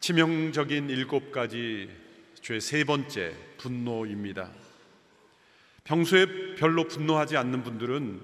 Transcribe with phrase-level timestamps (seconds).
[0.00, 1.90] 치명적인 일곱 가지
[2.40, 4.50] 죄 세 번째 분노입니다.
[5.84, 8.20] 평소에 별로 분노하지 않는 분들은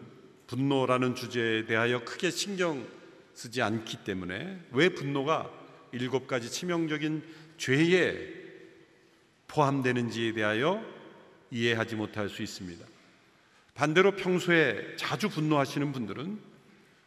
[0.47, 2.87] 분노라는 주제에 대하여 크게 신경
[3.35, 5.51] 쓰지 않기 때문에 왜 분노가
[5.93, 7.23] 일곱 가지 치명적인
[7.59, 8.35] 죄에
[9.49, 10.83] 포함되는지에 대하여
[11.51, 12.87] 이해하지 못할 수 있습니다.
[13.75, 16.39] 반대로 평소에 자주 분노하시는 분들은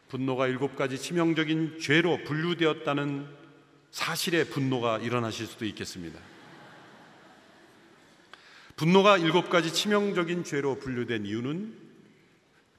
[0.10, 3.39] 분노가 일곱 가지 치명적인 죄로 분류되었다는
[3.92, 6.20] 사실에 분노가 일어나실 수도 있겠습니다.
[8.76, 11.90] 분노가 일곱 가지 치명적인 죄로 분류된 이유는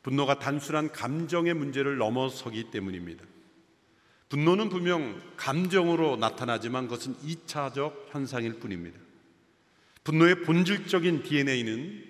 [0.02, 3.24] 분노가 단순한 감정의 문제를 넘어서기 때문입니다.
[4.30, 8.98] 분노는 분명 감정으로 나타나지만 그것은 2차적 현상일 뿐입니다.
[10.04, 12.04] 분노의 본질적인 DNA는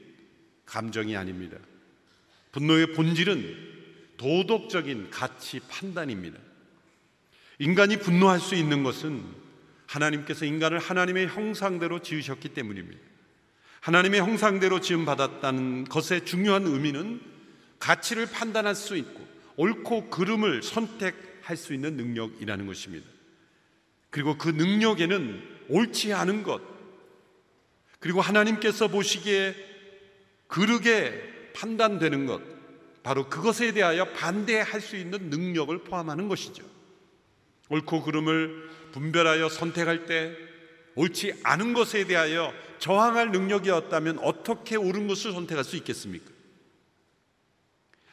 [0.66, 1.56] 감정이 아닙니다.
[2.52, 3.70] 분노의 본질은
[4.18, 6.38] 도덕적인 가치 판단입니다.
[7.60, 9.22] 인간이 분노할 수 있는 것은
[9.86, 12.98] 하나님께서 인간을 하나님의 형상대로 지으셨기 때문입니다.
[13.80, 17.20] 하나님의 형상대로 지음 받았다는 것의 중요한 의미는
[17.78, 23.06] 가치를 판단할 수 있고 옳고 그름을 선택할 수 있는 능력이라는 것입니다.
[24.08, 26.62] 그리고 그 능력에는 옳지 않은 것,
[27.98, 29.54] 그리고 하나님께서 보시기에
[30.46, 32.40] 그르게 판단되는 것,
[33.02, 36.79] 바로 그것에 대하여 반대할 수 있는 능력을 포함하는 것이죠.
[37.70, 40.36] 옳고 그름을 분별하여 선택할 때
[40.96, 46.30] 옳지 않은 것에 대하여 저항할 능력이었다면 어떻게 옳은 것을 선택할 수 있겠습니까?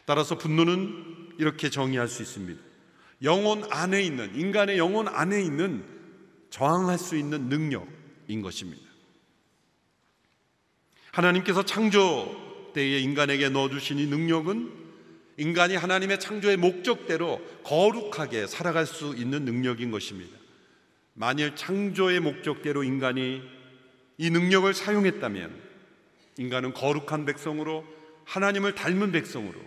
[0.06, 2.62] 따라서 분노는 이렇게 정의할 수 있습니다.
[3.24, 5.84] 영혼 안에 있는, 인간의 영혼 안에 있는
[6.50, 8.84] 저항할 수 있는 능력인 것입니다.
[11.12, 14.87] 하나님께서 창조 때에 인간에게 넣어주신 이 능력은
[15.38, 20.36] 인간이 하나님의 창조의 목적대로 거룩하게 살아갈 수 있는 능력인 것입니다.
[21.14, 23.42] 만일 창조의 목적대로 인간이
[24.18, 25.62] 이 능력을 사용했다면
[26.38, 27.86] 인간은 거룩한 백성으로
[28.26, 29.60] 하나님을 닮은 백성으로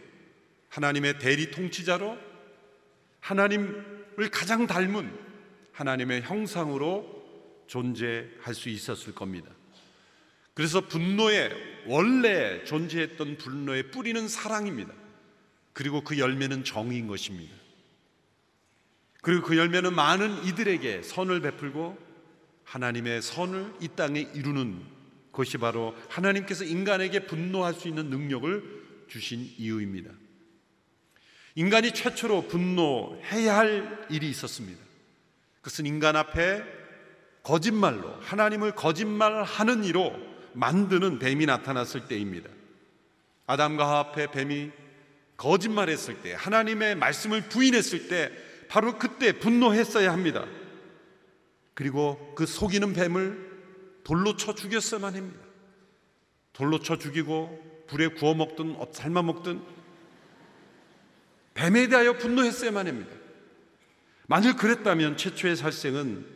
[0.69, 2.19] 하나님의 대리 통치자로
[3.21, 5.11] 하나님을 가장 닮은
[5.73, 7.21] 하나님의 형상으로
[7.67, 9.49] 존재할 수 있었을 겁니다.
[10.55, 11.51] 그래서 분노의
[11.87, 15.00] 원래 존재했던 분노의 뿌리는 사랑입니다.
[15.73, 17.55] 그리고 그 열매는 정의인 것입니다.
[19.23, 21.99] 그리고 그 열매는 많은 이들에게 선을 베풀고
[22.65, 24.83] 하나님의 선을 이 땅에 이루는
[25.33, 30.11] 것이 바로 하나님께서 인간에게 분노할 수 있는 능력을 주신 이유입니다.
[31.55, 34.81] 인간이 최초로 분노해야 할 일이 있었습니다.
[35.57, 36.63] 그것은 인간 앞에
[37.43, 40.17] 거짓말로 하나님을 거짓말하는 이로
[40.53, 42.51] 만드는 뱀이 나타났을 때입니다.
[43.47, 44.71] 아담과 하와 앞에 뱀이
[45.41, 48.31] 거짓말했을 때 하나님의 말씀을 부인했을 때
[48.69, 50.45] 바로 그때 분노했어야 합니다.
[51.73, 53.51] 그리고 그 속이는 뱀을
[54.05, 55.41] 돌로 쳐 죽였어야만 합니다.
[56.53, 59.63] 돌로 쳐 죽이고 불에 구워 먹든 삶아 먹든
[61.55, 63.17] 뱀에 대하여 분노했어야만 합니다.
[64.27, 66.27] 만일 그랬다면 최초의 살생은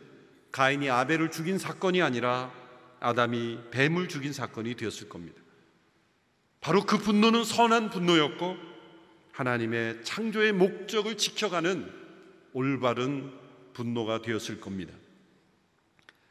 [0.51, 2.51] 가인이 아벨을 죽인 사건이 아니라
[2.99, 5.39] 아담이 뱀을 죽인 사건이 되었을 겁니다.
[6.59, 8.74] 바로 그 분노는 선한 분노였고
[9.35, 11.91] 하나님의 창조의 목적을 지켜가는
[12.53, 13.33] 올바른
[13.73, 14.93] 분노가 되었을 겁니다.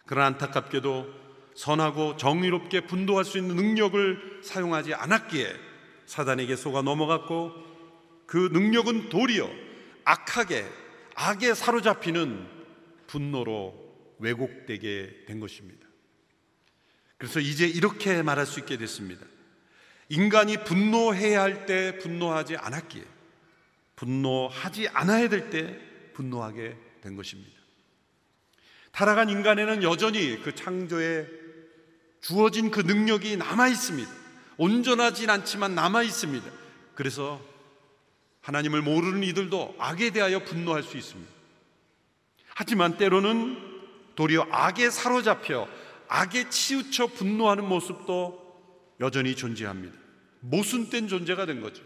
[0.07, 5.55] 그러나 안타깝게도 선하고 정의롭게 분노할 수 있는 능력을 사용하지 않았기에
[6.07, 7.53] 사단에게 속아 넘어갔고
[8.27, 9.51] 그 능력은 도리어
[10.05, 10.67] 악하게
[11.15, 12.49] 악에 사로잡히는
[13.07, 13.75] 분노로
[14.19, 15.87] 왜곡되게 된 것입니다.
[17.19, 19.27] 그래서 이제 이렇게 말할 수 있게 됐습니다.
[20.09, 23.05] 인간이 분노해야 할 때 분노하지 않았기에
[23.97, 25.79] 분노하지 않아야 될 때
[26.15, 27.53] 분노하게 된 것입니다.
[28.93, 31.27] 타락한 인간에는 여전히 그 창조에
[32.21, 34.11] 주어진 그 능력이 남아 있습니다.
[34.57, 36.49] 온전하진 않지만 남아 있습니다.
[36.95, 37.41] 그래서
[38.43, 41.33] 하나님을 모르는 이들도 악에 대하여 분노할 수 있습니다.
[42.55, 43.59] 하지만 때로는
[44.15, 45.67] 도리어 악에 사로잡혀
[46.09, 48.44] 악에 치우쳐 분노하는 모습도
[49.01, 49.97] 여전히 존재합니다.
[50.41, 51.83] 모순된 존재가 된 거죠.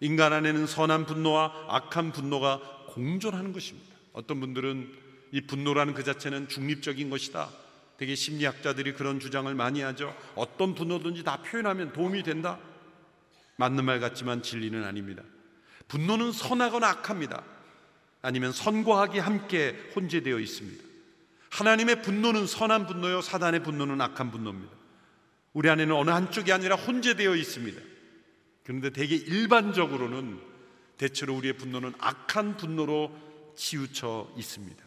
[0.00, 3.94] 인간 안에는 선한 분노와 악한 분노가 공존하는 것입니다.
[4.12, 4.92] 어떤 분들은
[5.30, 7.48] 이 분노라는 그 자체는 중립적인 것이다.
[7.96, 10.14] 되게 심리학자들이 그런 주장을 많이 하죠.
[10.34, 12.58] 어떤 분노든지 다 표현하면 도움이 된다.
[13.56, 15.22] 맞는 말 같지만 진리는 아닙니다.
[15.88, 17.44] 분노는 선하거나 악합니다.
[18.22, 20.84] 아니면 선과 악이 함께 혼재되어 있습니다.
[21.50, 24.81] 하나님의 분노는 선한 분노요, 사단의 분노는 악한 분노입니다.
[25.52, 27.80] 우리 안에는 어느 한쪽이 아니라 혼재되어 있습니다.
[28.64, 30.40] 그런데 되게 일반적으로는
[30.96, 33.12] 대체로 우리의 분노는 악한 분노로
[33.56, 34.82] 치우쳐 있습니다.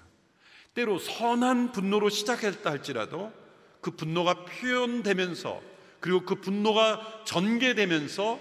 [0.73, 3.31] 때로 선한 분노로 시작했다 할지라도
[3.81, 5.61] 그 분노가 표현되면서
[5.99, 8.39] 그리고 그 분노가 전개되면서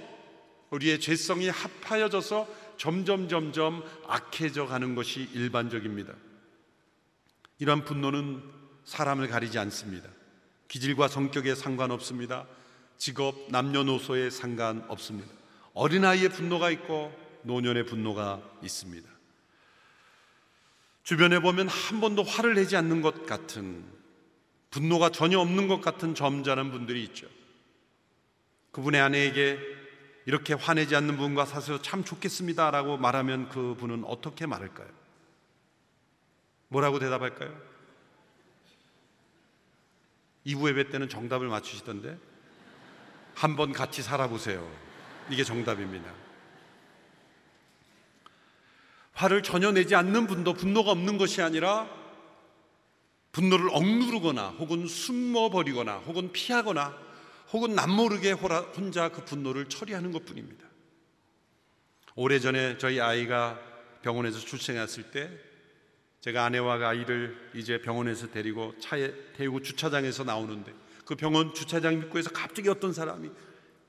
[0.71, 6.13] 우리의 죄성이 합하여져서 점점 점점 악해져 가는 것이 일반적입니다.
[7.59, 8.43] 이러한 분노는
[8.85, 10.09] 사람을 가리지 않습니다.
[10.69, 12.47] 기질과 성격에 상관없습니다.
[12.97, 15.31] 직업, 남녀노소에 상관없습니다.
[15.75, 17.13] 어린아이의 분노가 있고
[17.43, 19.09] 노년의 분노가 있습니다.
[21.03, 23.85] 주변에 보면 한 번도 화를 내지 않는 것 같은
[24.71, 27.29] 분노가 전혀 없는 것 같은 점잖은 분들이 있죠.
[28.73, 29.59] 그분의 아내에게
[30.27, 34.89] 이렇게 화내지 않는 분과 사세요 참 좋겠습니다라고 말하면 그 분은 어떻게 말할까요?
[36.69, 37.74] 뭐라고 대답할까요?
[40.47, 42.19] 2부 예배 때는 정답을 맞추시던데
[43.35, 44.71] 한번 같이 살아보세요.
[45.31, 46.13] 이게 정답입니다.
[49.13, 51.89] 화를 전혀 내지 않는 분도 분노가 없는 것이 아니라
[53.33, 56.97] 분노를 억누르거나 혹은 숨어버리거나 혹은 피하거나
[57.53, 60.65] 혹은 남모르게 혼자 그 분노를 처리하는 것 뿐입니다.
[62.17, 63.59] 오래전에 저희 아이가
[64.03, 65.31] 병원에서 출생했을 때
[66.25, 70.73] 제가 아내와 아이를 이제 병원에서 데리고 차에 태우고 주차장에서 나오는데
[71.05, 73.31] 그 병원 주차장 입구에서 갑자기 어떤 사람이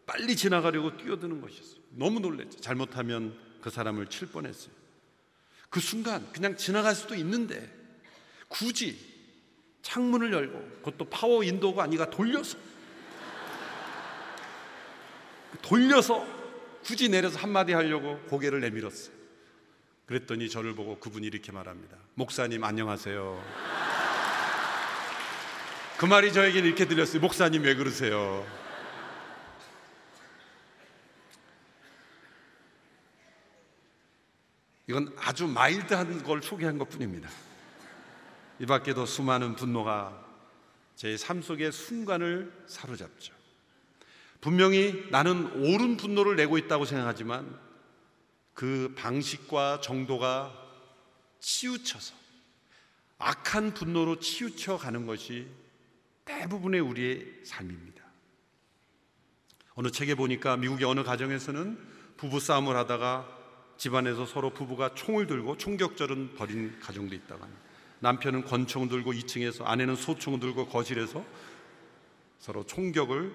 [0.06, 1.80] 빨리 지나가려고 뛰어드는 것이었어요.
[1.92, 2.60] 너무 놀랐죠.
[2.60, 4.74] 잘못하면 그 사람을 칠 뻔했어요.
[5.70, 7.74] 그 순간 그냥 지나갈 수도 있는데
[8.50, 9.00] 굳이
[9.82, 12.58] 창문을 열고 그것도 파워 인도가 아니라 돌려서
[15.62, 16.28] 돌려서
[16.84, 19.15] 굳이 내려서 한마디 하려고 고개를 내밀었어요.
[20.06, 21.98] 그랬더니 저를 보고 그분이 이렇게 말합니다.
[22.14, 23.44] 목사님 안녕하세요.
[25.98, 27.22] 그 말이 저에게는 이렇게 들렸어요.
[27.22, 28.46] 목사님 왜 그러세요?
[34.88, 37.30] 이건 아주 마일드한 걸 소개한 것 뿐입니다.
[38.60, 40.24] 이 밖에도 수많은 분노가
[40.96, 43.34] 제 삶 속의 순간을 사로잡죠.
[44.40, 47.60] 분명히 나는 옳은 분노를 내고 있다고 생각하지만
[48.56, 50.52] 그 방식과 정도가
[51.40, 52.16] 치우쳐서
[53.20, 55.48] 악한 분노로 치우쳐 가는 것이
[56.24, 58.04] 대부분의 우리의 삶입니다.
[59.76, 61.78] 어느 책에 보니까 미국의 어느 가정에서는
[62.18, 63.30] 부부 싸움을 하다가
[63.78, 67.62] 집안에서 서로 부부가 총을 들고 총격전은 벌인 가정도 있다고 합니다.
[68.00, 71.26] 남편은 권총 들고 2층에서 아내는 소총 들고 거실에서
[72.40, 73.34] 서로 총격을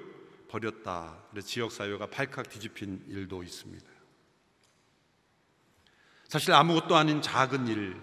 [0.48, 1.18] 벌였다.
[1.44, 3.99] 지역 사회가 발칵 뒤집힌 일도 있습니다.
[6.30, 7.96] 사실 아무것도 아닌 작은 일,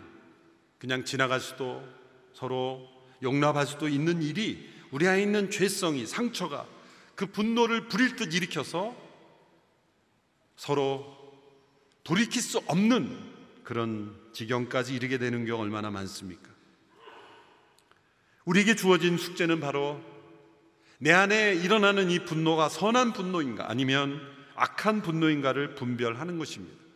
[0.79, 1.81] 그냥 지나갈 수도
[2.33, 2.85] 서로
[3.23, 6.67] 용납할 수도 있는 일이 우리 안에 있는 죄성이 상처가
[7.15, 8.93] 그 분노를 부릴 듯 일으켜서
[10.57, 11.07] 서로
[12.03, 13.17] 돌이킬 수 없는
[13.63, 16.49] 그런 지경까지 이르게 되는 경우 얼마나 많습니까?
[18.43, 20.01] 우리에게 주어진 숙제는 바로
[20.97, 24.19] 내 안에 일어나는 이 분노가 선한 분노인가 아니면
[24.55, 26.86] 악한 분노인가를 분별하는 것입니다.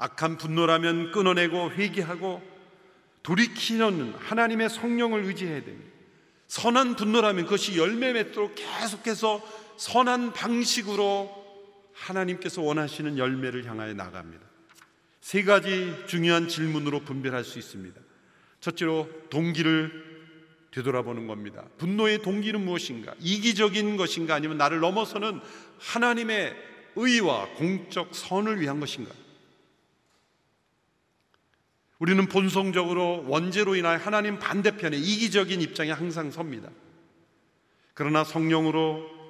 [0.00, 2.42] 악한 분노라면 끊어내고 회개하고
[3.22, 5.90] 돌이키는 하나님의 성령을 의지해야 됩니다.
[6.48, 9.40] 선한 분노라면 그것이 열매 맺도록 계속해서
[9.76, 11.30] 선한 방식으로
[11.92, 14.44] 하나님께서 원하시는 열매를 향하여 나갑니다.
[15.20, 18.00] 세 가지 중요한 질문으로 분별할 수 있습니다.
[18.60, 20.10] 첫째로 동기를
[20.70, 21.64] 되돌아보는 겁니다.
[21.76, 23.14] 분노의 동기는 무엇인가?
[23.20, 24.34] 이기적인 것인가?
[24.34, 25.40] 아니면 나를 넘어서는
[25.78, 26.56] 하나님의
[26.96, 29.12] 의와 공적 선을 위한 것인가?
[32.00, 36.70] 우리는 본성적으로 원죄로 인하여 하나님 반대편에 이기적인 입장에 항상 섭니다.
[37.92, 39.20] 그러나 성령으로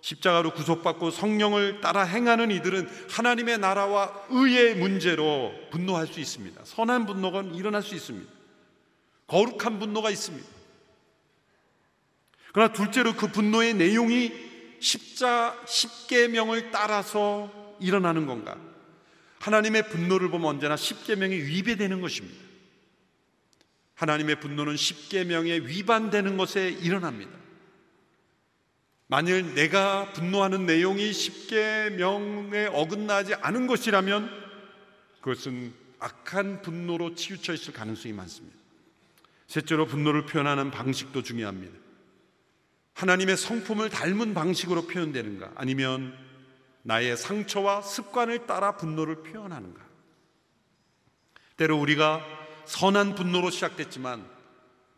[0.00, 6.60] 십자가로 구속받고 성령을 따라 행하는 이들은 하나님의 나라와 의의 문제로 분노할 수 있습니다.
[6.64, 8.30] 선한 분노가 일어날 수 있습니다.
[9.28, 10.46] 거룩한 분노가 있습니다.
[12.52, 14.32] 그러나 둘째로 그 분노의 내용이
[14.80, 18.56] 십자 십계명을 따라서 일어나는 건가?
[19.40, 22.46] 하나님의 분노를 보면 언제나 십계명이 위배되는 것입니다.
[23.94, 27.32] 하나님의 분노는 십계명에 위반되는 것에 일어납니다.
[29.08, 34.30] 만일 내가 분노하는 내용이 십계명에 어긋나지 않은 것이라면
[35.20, 38.56] 그것은 악한 분노로 치우쳐 있을 가능성이 많습니다.
[39.46, 41.78] 셋째로 분노를 표현하는 방식도 중요합니다.
[42.94, 46.16] 하나님의 성품을 닮은 방식으로 표현되는가 아니면
[46.86, 49.84] 나의 상처와 습관을 따라 분노를 표현하는가?
[51.56, 52.24] 때로 우리가
[52.64, 54.24] 선한 분노로 시작됐지만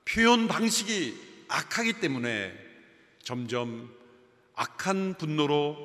[0.04, 2.52] 표현 방식이 악하기 때문에
[3.22, 3.90] 점점
[4.54, 5.78] 악한 분노로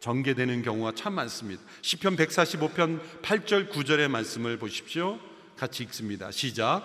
[0.00, 1.62] 전개되는 경우가 참 많습니다.
[1.80, 5.18] 시편 145편 8절 9절의 말씀을 보십시오.
[5.56, 6.30] 같이 읽습니다.
[6.30, 6.82] 시작.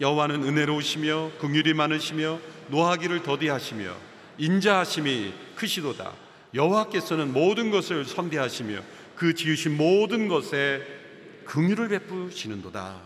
[0.00, 3.94] 여호와는 은혜로우시며 긍휼이 많으시며 노하기를 더디하시며
[4.38, 6.23] 인자하심이 크시도다.
[6.54, 8.80] 여호와께서는 모든 것을 선대하시며
[9.16, 10.82] 그 지으신 모든 것에
[11.46, 13.00] 긍휼을 베푸시는도다.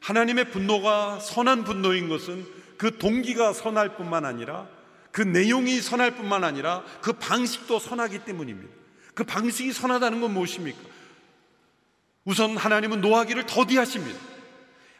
[0.00, 4.68] 하나님의 분노가 선한 분노인 것은 그 동기가 선할 뿐만 아니라
[5.12, 8.72] 그 내용이 선할 뿐만 아니라 그 방식도 선하기 때문입니다.
[9.14, 10.78] 그 방식이 선하다는 건 무엇입니까?
[12.24, 14.18] 우선 하나님은 노하기를 더디하십니다.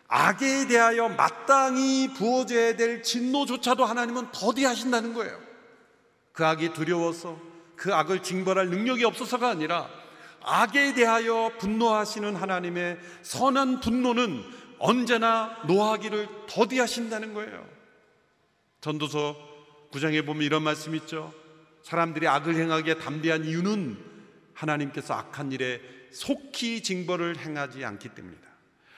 [0.07, 5.39] 악에 대하여 마땅히 부어져야 될 진노조차도 하나님은 더디하신다는 거예요.
[6.33, 9.89] 그 악이 두려워서 그 악을 징벌할 능력이 없어서가 아니라
[10.43, 14.45] 악에 대하여 분노하시는 하나님의 선한 분노는
[14.79, 17.67] 언제나 노하기를 더디하신다는 거예요.
[18.81, 19.37] 전도서
[19.91, 21.33] 9장에 보면 이런 말씀 있죠.
[21.83, 23.97] 사람들이 악을 행하기에 담대한 이유는
[24.53, 25.81] 하나님께서 악한 일에
[26.13, 28.47] 속히 징벌을 행하지 않기 때문이다.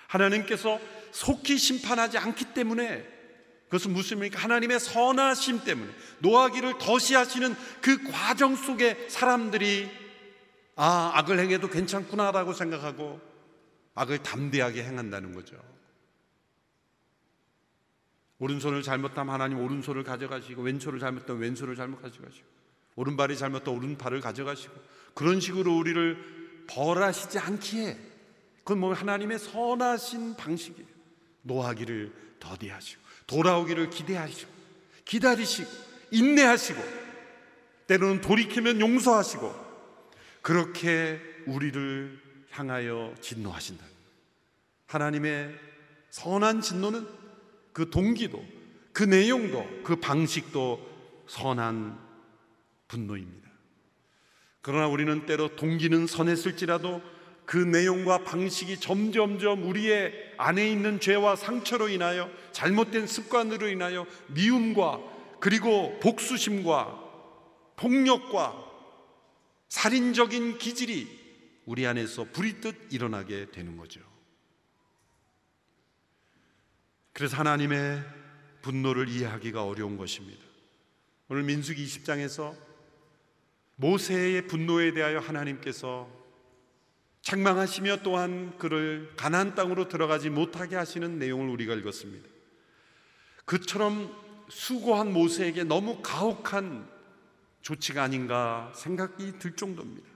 [0.08, 0.80] 하나님께서
[1.12, 3.15] 속히 심판하지 않기 때문에
[3.66, 4.38] 그것은 무엇입니까?
[4.38, 9.90] 하나님의 선하심 때문에 노하기를 더시하시는 그 과정 속에 사람들이
[10.76, 13.20] 아 악을 행해도 괜찮구나라고 생각하고
[13.94, 15.56] 악을 담대하게 행한다는 거죠.
[18.38, 22.46] 오른손을 잘못하면 하나님 오른손을 가져가시고 왼손을 잘못하면 왼손을 잘못 가져가시고
[22.96, 24.74] 오른발이 잘못하면 오른팔을 가져가시고
[25.14, 27.98] 그런 식으로 우리를 벌하시지 않기에
[28.58, 30.88] 그건 뭐 하나님의 선하신 방식이에요.
[31.42, 34.50] 노하기를 더디하시고 돌아오기를 기대하시고
[35.04, 35.70] 기다리시고
[36.10, 36.82] 인내하시고
[37.86, 39.66] 때로는 돌이키면 용서하시고
[40.42, 43.84] 그렇게 우리를 향하여 진노하신다.
[44.86, 45.54] 하나님의
[46.10, 47.06] 선한 진노는
[47.72, 48.44] 그 동기도
[48.92, 51.98] 그 내용도 그 방식도 선한
[52.88, 53.50] 분노입니다.
[54.62, 57.02] 그러나 우리는 때로 동기는 선했을지라도
[57.46, 65.00] 그 내용과 방식이 점점점 우리의 안에 있는 죄와 상처로 인하여 잘못된 습관으로 인하여 미움과
[65.38, 67.04] 그리고 복수심과
[67.76, 68.64] 폭력과
[69.68, 71.08] 살인적인 기질이
[71.66, 74.00] 우리 안에서 불이 뜻 일어나게 되는 거죠.
[77.12, 78.02] 그래서 하나님의
[78.62, 80.44] 분노를 이해하기가 어려운 것입니다.
[81.28, 82.56] 오늘 민수기 20장에서
[83.76, 86.15] 모세의 분노에 대하여 하나님께서
[87.26, 92.28] 책망하시며 또한 그를 가나안 땅으로 들어가지 못하게 하시는 내용을 우리가 읽었습니다.
[93.44, 94.14] 그처럼
[94.48, 96.88] 수고한 모세에게 너무 가혹한
[97.62, 100.08] 조치가 아닌가 생각이 들 정도입니다.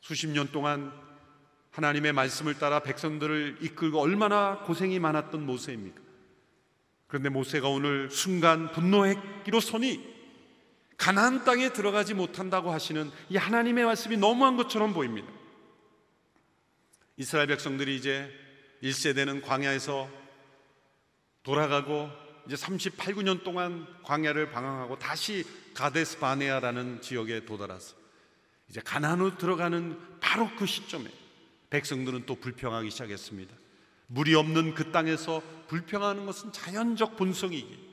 [0.00, 0.92] 수십 년 동안
[1.72, 6.00] 하나님의 말씀을 따라 백성들을 이끌고 얼마나 고생이 많았던 모세입니까?
[7.08, 10.18] 그런데 모세가 오늘 순간 분노했기로 서니
[10.96, 15.37] 가나안 땅에 들어가지 못한다고 하시는 이 하나님의 말씀이 너무한 것처럼 보입니다.
[17.18, 18.32] 이스라엘 백성들이 이제
[18.82, 20.08] 1세대는 광야에서
[21.42, 22.08] 돌아가고
[22.46, 25.44] 이제 38, 9년 동안 광야를 방황하고 다시
[25.74, 27.96] 가데스 바네아라는 지역에 도달해서
[28.70, 31.10] 이제 가나안으로 들어가는 바로 그 시점에
[31.70, 33.54] 백성들은 또 불평하기 시작했습니다.
[34.06, 37.88] 물이 없는 그 땅에서 불평하는 것은 자연적 본성이기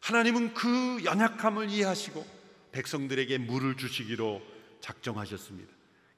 [0.00, 2.26] 하나님은 그 연약함을 이해하시고
[2.72, 4.42] 백성들에게 물을 주시기로
[4.80, 5.72] 작정하셨습니다.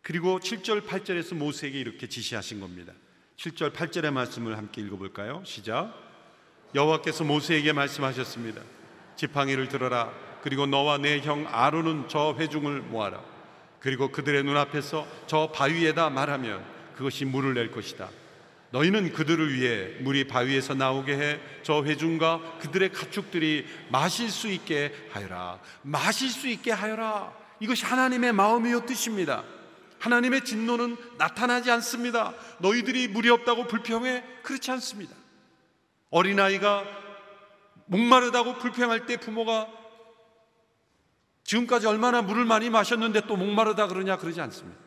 [0.05, 2.93] 그리고 7절 8절에서 모세에게 이렇게 지시하신 겁니다.
[3.39, 5.43] 7절 8절의 말씀을 함께 읽어 볼까요?
[5.47, 5.95] 시작.
[6.75, 8.61] 여호와께서 모세에게 말씀하셨습니다.
[9.17, 10.13] 지팡이를 들어라.
[10.43, 13.25] 그리고 너와 내 형 아론은 저 회중을 모아라.
[13.81, 16.63] 그리고 그들의 눈앞에서 저 바위에다 말하면
[16.97, 18.11] 그것이 물을 낼 것이다.
[18.73, 25.61] 너희는 그들을 위해 물이 바위에서 나오게 해 저 회중과 그들의 가축들이 마실 수 있게 하여라.
[25.81, 27.33] 마실 수 있게 하여라.
[27.59, 29.45] 이것이 하나님의 마음이요 뜻입니다.
[30.05, 32.35] 하나님의 진노는 나타나지 않습니다.
[32.59, 34.23] 너희들이 물이 없다고 불평해?
[34.43, 35.17] 그렇지 않습니다.
[36.11, 36.85] 어린아이가
[37.87, 39.67] 목마르다고 불평할 때 부모가
[41.45, 44.79] 지금까지 얼마나 물을 많이 마셨는데 또 목마르다 그러냐 그러지 않습니다.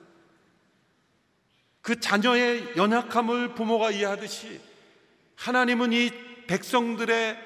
[1.82, 4.62] 그 자녀의 연약함을 부모가 이해하듯이
[5.36, 6.12] 하나님은 이
[6.46, 7.38] 백성들의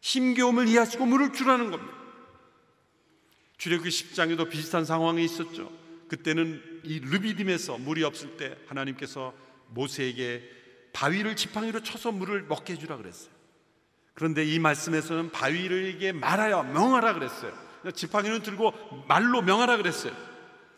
[0.00, 1.94] 힘겨움을 이해하시고 물을 주라는 겁니다.
[3.58, 5.83] 출애굽기 10장에도 비슷한 상황이 있었죠.
[6.08, 9.34] 그때는 이 르비딤에서 물이 없을 때 하나님께서
[9.68, 10.42] 모세에게
[10.92, 13.32] 바위를 지팡이로 쳐서 물을 먹게 해주라 그랬어요.
[14.14, 17.52] 그런데 이 말씀에서는 바위를에게 말하여 명하라 그랬어요.
[17.94, 18.72] 지팡이는 들고
[19.08, 20.14] 말로 명하라 그랬어요.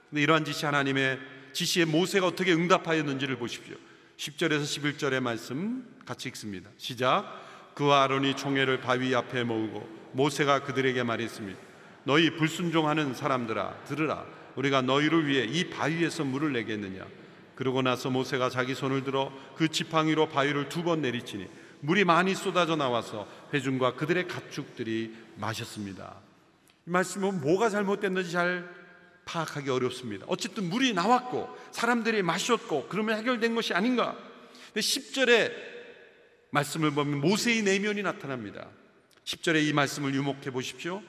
[0.08, 1.18] 근데 이러한 짓이 하나님의
[1.52, 3.76] 지시에 모세가 어떻게 응답하였는지를 보십시오.
[4.16, 6.70] 10절에서 11절의 말씀 같이 읽습니다.
[6.78, 7.74] 시작.
[7.74, 11.60] 그와 아론이 총회를 바위 앞에 모으고 모세가 그들에게 말했습니다.
[12.04, 14.24] 너희 불순종하는 사람들아 들으라.
[14.56, 17.06] 우리가 너희를 위해 이 바위에서 물을 내겠느냐.
[17.54, 21.46] 그러고 나서 모세가 자기 손을 들어 그 지팡이로 바위를 두 번 내리치니
[21.80, 26.16] 물이 많이 쏟아져 나와서 회중과 그들의 가축들이 마셨습니다.
[26.86, 28.68] 이 말씀은 뭐가 잘못됐는지 잘
[29.24, 30.24] 파악하기 어렵습니다.
[30.28, 34.16] 어쨌든 물이 나왔고 사람들이 마셨고 그러면 해결된 것이 아닌가?
[34.72, 35.52] 근데 10절에
[36.50, 38.68] 말씀을 보면 모세의 내면이 나타납니다.
[39.24, 41.02] 10절에 이 말씀을 유목해 보십시오.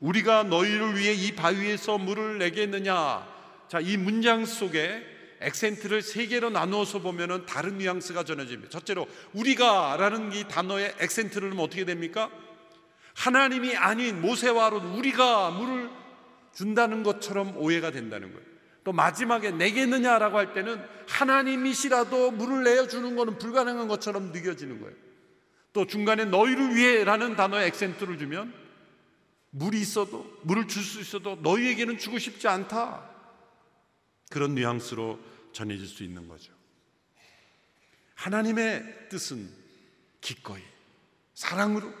[0.00, 3.26] 우리가 너희를 위해 이 바위에서 물을 내겠느냐?
[3.68, 5.04] 자, 이 문장 속에
[5.40, 8.70] 액센트를 세 개로 나누어서 보면은 다른 뉘앙스가 전해집니다.
[8.70, 12.30] 첫째로 우리가라는 이 단어의 액센트를 넣으면 어떻게 됩니까?
[13.14, 15.90] 하나님이 아닌 모세와 아론 우리가 물을
[16.54, 18.46] 준다는 것처럼 오해가 된다는 거예요.
[18.84, 24.94] 또 마지막에 내겠느냐라고 할 때는 하나님이시라도 물을 내어 주는 것은 불가능한 것처럼 느껴지는 거예요.
[25.72, 28.52] 또 중간에 너희를 위해라는 단어의 액센트를 주면
[29.50, 33.08] 물이 있어도 물을 줄 수 있어도 너희에게는 주고 싶지 않다.
[34.30, 35.18] 그런 뉘앙스로
[35.52, 36.52] 전해질 수 있는 거죠.
[38.14, 39.50] 하나님의 뜻은
[40.20, 40.62] 기꺼이
[41.34, 41.92] 사랑으로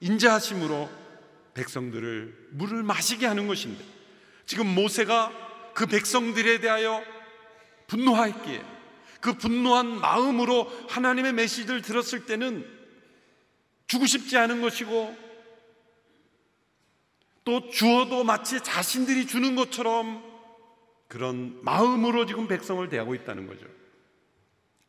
[0.00, 0.88] 인자하심으로
[1.54, 3.84] 백성들을 물을 마시게 하는 것인데
[4.46, 7.02] 지금 모세가 그 백성들에 대하여
[7.88, 8.64] 분노하였기에
[9.20, 12.66] 그 분노한 마음으로 하나님의 메시지를 들었을 때는
[13.86, 15.25] 주고 싶지 않은 것이고
[17.46, 20.22] 또 주어도 마치 자신들이 주는 것처럼
[21.06, 23.66] 그런 마음으로 지금 백성을 대하고 있다는 거죠.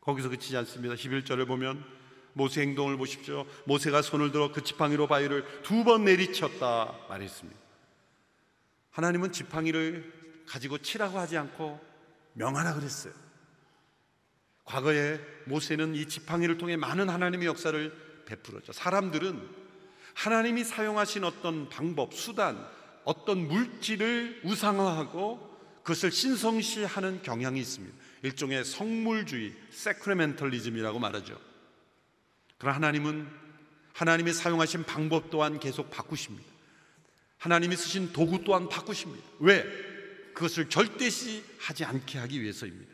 [0.00, 0.96] 거기서 그치지 않습니다.
[0.96, 1.84] 11절을 보면
[2.32, 3.46] 모세 행동을 보십시오.
[3.64, 7.58] 모세가 손을 들어 그 지팡이로 바위를 두 번 내리쳤다 말했습니다.
[8.90, 10.12] 하나님은 지팡이를
[10.48, 11.80] 가지고 치라고 하지 않고
[12.32, 13.12] 명하라 그랬어요.
[14.64, 18.72] 과거에 모세는 이 지팡이를 통해 많은 하나님의 역사를 베풀었죠.
[18.72, 19.67] 사람들은
[20.18, 22.58] 하나님이 사용하신 어떤 방법, 수단,
[23.04, 25.38] 어떤 물질을 우상화하고
[25.84, 27.96] 그것을 신성시하는 경향이 있습니다.
[28.22, 31.40] 일종의 성물주의, 세크레멘털리즘이라고 말하죠.
[32.58, 33.28] 그러나 하나님은
[33.92, 36.50] 하나님이 사용하신 방법 또한 계속 바꾸십니다.
[37.38, 39.24] 하나님이 쓰신 도구 또한 바꾸십니다.
[39.38, 39.62] 왜?
[40.34, 42.92] 그것을 절대시 하지 않게 하기 위해서입니다.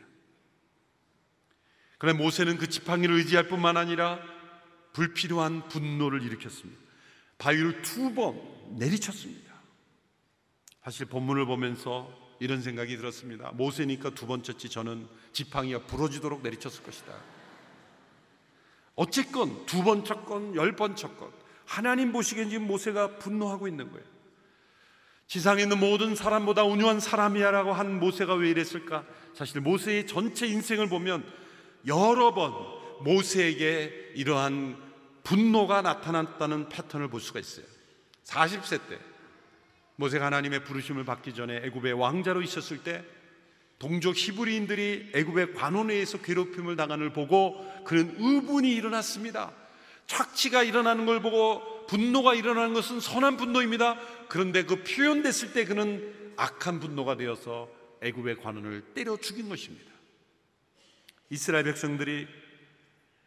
[1.97, 4.19] 그러나 모세는 그 지팡이를 의지할 뿐만 아니라
[4.93, 6.84] 불필요한 분노를 일으켰습니다.
[7.37, 8.39] 바위를 두 번
[8.77, 9.53] 내리쳤습니다.
[10.83, 13.51] 사실 본문을 보면서 이런 생각이 들었습니다.
[13.51, 17.13] 모세니까 두번 쳤지 저는 지팡이가 부러지도록 내리쳤을 것이다.
[18.95, 21.31] 어쨌건 두번 쳤건 열번 쳤건
[21.65, 24.05] 하나님 보시기엔 지금 모세가 분노하고 있는 거예요.
[25.27, 29.05] 지상에 있는 모든 사람보다 온유한 사람이야라고 한 모세가 왜 이랬을까?
[29.33, 31.25] 사실 모세의 전체 인생을 보면
[31.87, 32.53] 여러 번
[33.01, 34.84] 모세에게 이러한
[35.25, 37.65] 분노가 나타났다는 패턴을 볼 수가 있어요.
[38.23, 38.99] 40세 때
[39.97, 43.03] 모세가 하나님의 부르심을 받기 전에 애굽의 왕자로 있었을 때
[43.79, 49.51] 동족 히브리인들이 애굽의 관원에 의해서 괴롭힘을 당하는 걸 보고 그런 의분이 일어났습니다.
[50.07, 53.99] 착취가 일어나는 걸 보고 분노가 일어나는 것은 선한 분노입니다.
[54.27, 57.69] 그런데 그 표현됐을 때 그는 악한 분노가 되어서
[58.01, 59.91] 애굽의 관원을 때려 죽인 것입니다.
[61.29, 62.27] 이스라엘 백성들이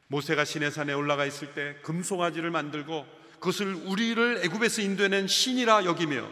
[0.09, 6.29] 모세가 시내산에 올라가 있을 때 금송아지를 만들고 그것을 우리를 애굽에서 인도해낸 신이라 여기며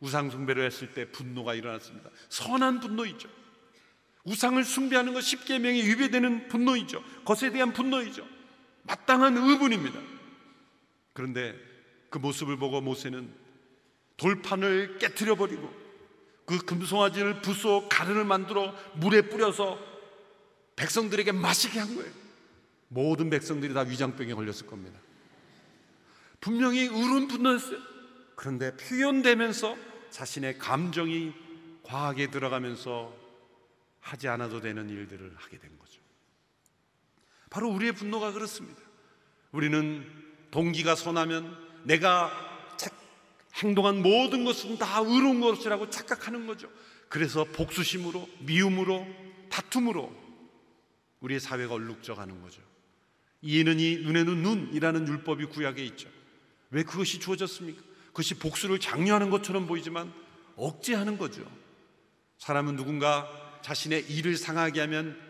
[0.00, 2.10] 우상 숭배를 했을 때 분노가 일어났습니다.
[2.28, 3.28] 선한 분노이죠.
[4.24, 7.02] 우상을 숭배하는 것 십계명에 위배되는 분노이죠.
[7.24, 8.26] 것에 대한 분노이죠.
[8.82, 10.00] 마땅한 의분입니다.
[11.12, 11.54] 그런데
[12.10, 13.32] 그 모습을 보고 모세는
[14.16, 15.72] 돌판을 깨뜨려 버리고
[16.44, 19.78] 그 금송아지를 부숴 가르를 만들어 물에 뿌려서
[20.76, 22.25] 백성들에게 마시게 한 거예요.
[22.88, 24.98] 모든 백성들이 다 위장병에 걸렸을 겁니다.
[26.40, 27.78] 분명히 의로운 분노였어요.
[28.36, 29.76] 그런데 표현되면서
[30.10, 31.32] 자신의 감정이
[31.82, 33.14] 과하게 들어가면서
[34.00, 36.00] 하지 않아도 되는 일들을 하게 된 거죠.
[37.50, 38.80] 바로 우리의 분노가 그렇습니다.
[39.52, 40.06] 우리는
[40.50, 42.30] 동기가 선하면 내가
[43.54, 46.70] 행동한 모든 것은 다 의로운 것이라고 착각하는 거죠.
[47.08, 49.06] 그래서 복수심으로, 미움으로,
[49.48, 50.14] 다툼으로
[51.20, 52.60] 우리의 사회가 얼룩져 가는 거죠.
[53.42, 56.08] 이에는 이, 눈에는 눈이라는 율법이 구약에 있죠.
[56.70, 57.82] 왜 그것이 주어졌습니까?
[58.08, 60.12] 그것이 복수를 장려하는 것처럼 보이지만
[60.56, 61.44] 억제하는 거죠.
[62.38, 63.28] 사람은 누군가
[63.62, 65.20] 자신의 이를 상하게 하면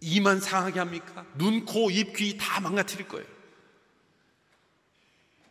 [0.00, 1.26] 이만 상하게 합니까?
[1.36, 3.26] 눈, 코, 입, 귀 다 망가뜨릴 거예요.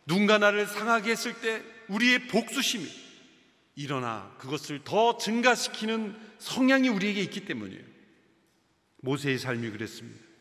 [0.06, 2.86] 누군가 나를 상하게 했을 때 우리의 복수심이
[3.76, 7.82] 일어나 그것을 더 증가시키는 성향이 우리에게 있기 때문이에요.
[8.98, 10.31] 모세의 삶이 그랬습니다.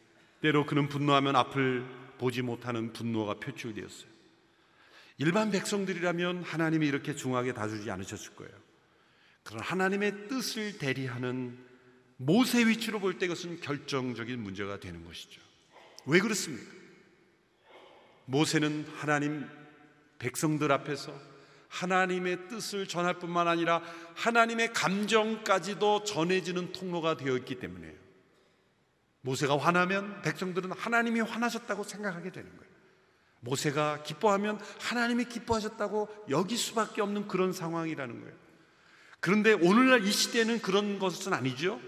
[0.41, 1.85] 때로 그는 분노하면 앞을
[2.17, 4.11] 보지 못하는 분노가 표출되었어요.
[5.17, 8.51] 일반 백성들이라면 하나님이 이렇게 중하게 다루지 않으셨을 거예요.
[9.43, 11.57] 그런 하나님의 뜻을 대리하는
[12.17, 15.41] 모세 위치로 볼 때 그것은 결정적인 문제가 되는 것이죠.
[16.05, 16.71] 왜 그렇습니까?
[18.25, 19.47] 모세는 하나님
[20.19, 21.13] 백성들 앞에서
[21.69, 23.81] 하나님의 뜻을 전할 뿐만 아니라
[24.15, 28.00] 하나님의 감정까지도 전해지는 통로가 되어 있기 때문에요.
[29.21, 32.71] 모세가 화나면 백성들은 하나님이 화나셨다고 생각하게 되는 거예요.
[33.41, 38.35] 모세가 기뻐하면 하나님이 기뻐하셨다고 여기 수밖에 없는 그런 상황이라는 거예요.
[39.19, 41.79] 그런데 오늘날 이 시대는 그런 것은 아니죠.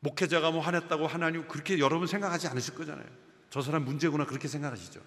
[0.00, 3.06] 목회자가 뭐 화냈다고 하나님 그렇게 여러분 생각하지 않으실 거잖아요.
[3.50, 5.00] 저 사람 문제구나 그렇게 생각하시죠.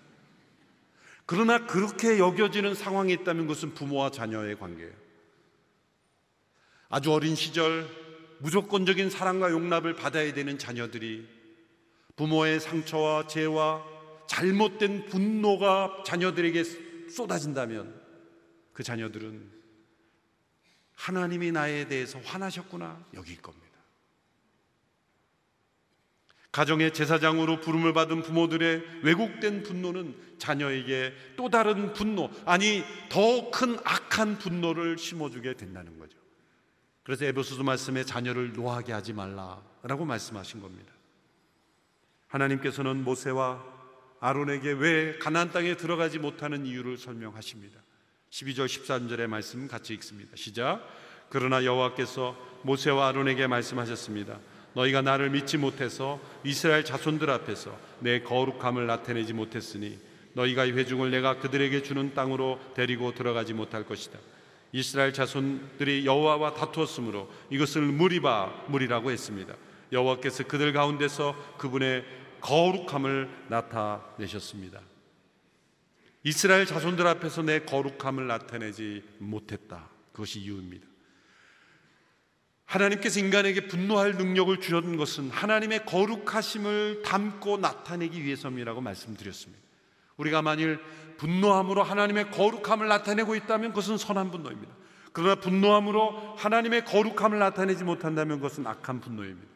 [1.25, 4.93] 그러나 그렇게 여겨지는 상황이 있다면 그것은 부모와 자녀의 관계예요.
[6.89, 7.87] 아주 어린 시절
[8.39, 11.27] 무조건적인 사랑과 용납을 받아야 되는 자녀들이
[12.15, 13.83] 부모의 상처와 죄와
[14.27, 16.63] 잘못된 분노가 자녀들에게
[17.09, 17.99] 쏟아진다면
[18.73, 19.49] 그 자녀들은
[20.95, 23.69] 하나님이 나에 대해서 화나셨구나 여길 겁니다.
[26.51, 34.39] 가정의 제사장으로 부름을 받은 부모들의 왜곡된 분노는 자녀에게 또 다른 분노, 아니 더 큰 악한
[34.39, 36.17] 분노를 심어주게 된다는 거죠.
[37.09, 40.93] 그래서 에베소서 말씀에 자녀를 노하게 하지 말라라고 말씀하신 겁니다.
[42.27, 43.65] 하나님께서는 모세와
[44.19, 47.79] 아론에게 왜 가나안 땅에 들어가지 못하는 이유를 설명하십니다.
[48.29, 50.35] 12절 13절의 말씀 같이 읽습니다.
[50.35, 50.87] 시작.
[51.29, 54.37] 그러나 여호와께서 모세와 아론에게 말씀하셨습니다.
[54.75, 59.97] 너희가 나를 믿지 못해서 이스라엘 자손들 앞에서 내 거룩함을 나타내지 못했으니
[60.33, 64.19] 너희가 이 회중을 내가 그들에게 주는 땅으로 데리고 들어가지 못할 것이다.
[64.71, 69.55] 이스라엘 자손들이 여호와와 다투었으므로 이것을 무리바 무리라고 했습니다.
[69.91, 72.05] 여호와께서 그들 가운데서 그분의
[72.41, 74.81] 거룩함을 나타내셨습니다.
[76.23, 79.89] 이스라엘 자손들 앞에서 내 거룩함을 나타내지 못했다.
[80.11, 80.85] 그것이 이유입니다.
[82.65, 89.68] 하나님께서 인간에게 분노할 능력을 주셨던 것은 하나님의 거룩하심을 담고 나타내기 위해서이라고 말씀드렸습니다.
[90.19, 90.79] 우리가 만일
[91.17, 94.73] 분노함으로 하나님의 거룩함을 나타내고 있다면 그것은 선한 분노입니다.
[95.11, 99.47] 그러나 분노함으로 하나님의 거룩함을 나타내지 못한다면 그것은 악한 분노입니다.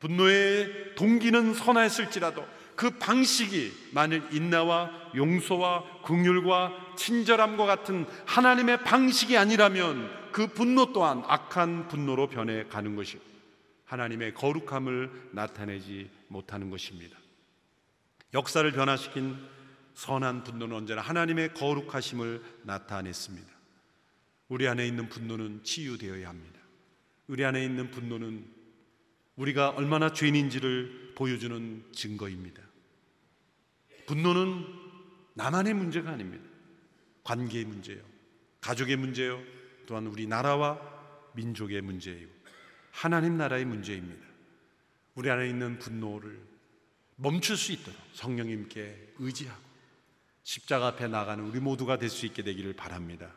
[0.00, 10.48] 분노의 동기는 선하였을지라도 그 방식이 만일 인나와 용서와 긍휼과 친절함과 같은 하나님의 방식이 아니라면 그
[10.48, 13.20] 분노 또한 악한 분노로 변해 가는 것이
[13.84, 17.16] 하나님의 거룩함을 나타내지 못하는 것입니다.
[18.34, 19.36] 역사를 변화시킨
[19.94, 23.52] 선한 분노는 언제나 하나님의 거룩하심을 나타냈습니다.
[24.48, 26.60] 우리 안에 있는 분노는 치유되어야 합니다.
[27.26, 28.46] 우리 안에 있는 분노는
[29.36, 32.62] 우리가 얼마나 죄인인지를 보여주는 증거입니다.
[34.06, 34.66] 분노는
[35.34, 36.44] 나만의 문제가 아닙니다.
[37.24, 38.02] 관계의 문제요.
[38.60, 39.40] 가족의 문제요.
[39.86, 40.80] 또한 우리 나라와
[41.34, 42.30] 민족의 문제이고
[42.90, 44.26] 하나님 나라의 문제입니다.
[45.14, 46.40] 우리 안에 있는 분노를
[47.16, 49.71] 멈출 수 있도록 성령님께 의지하고
[50.44, 53.30] 십자가 앞에 나가는 우리 모두가 될 수 있게 되기를 바랍니다.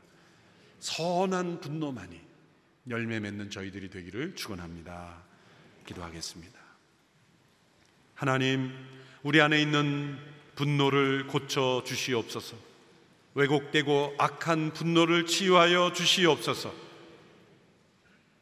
[0.80, 2.20] 선한 분노만이
[2.90, 5.24] 열매 맺는 저희들이 되기를 축원합니다.
[5.86, 6.60] 기도하겠습니다.
[8.16, 8.72] 하나님,
[9.24, 10.18] 우리 안에 있는
[10.56, 12.56] 분노를 고쳐 주시옵소서.
[13.34, 16.74] 왜곡되고 악한 분노를 치유하여 주시옵소서.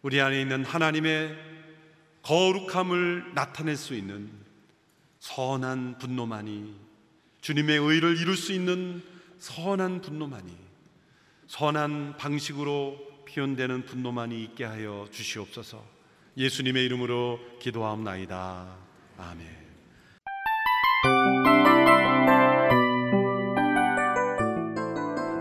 [0.04, 1.36] 우리 안에 있는 하나님의
[2.22, 4.32] 거룩함을 나타낼 수 있는
[5.20, 6.76] 선한 분노만이
[7.44, 9.04] 주님의 의를 이룰 수 있는
[9.38, 10.50] 선한 분노만이
[11.48, 12.96] 선한 방식으로
[13.28, 15.84] 표현되는 분노만이 있게 하여 주시옵소서.
[16.38, 18.78] 예수님의 이름으로 기도하옵나이다.
[19.18, 19.48] 아멘.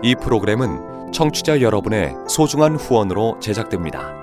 [0.03, 4.22] 이 프로그램은 청취자 여러분의 소중한 후원으로 제작됩니다.